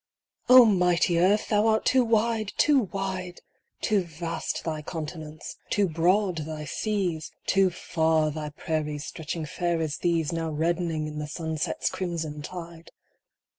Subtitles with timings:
[0.49, 3.41] O MIGHTY Earth, thou art too wide, to wide!
[3.81, 9.99] Too vast thy continents, too broad thy seas, Too far thy prairies stretching fair as
[9.99, 12.89] these Now reddening in the sunset's crimson tide